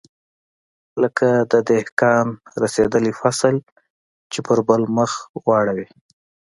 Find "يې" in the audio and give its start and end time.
5.31-5.39